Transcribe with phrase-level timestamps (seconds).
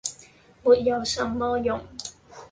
[0.63, 1.79] “沒有什麼用。”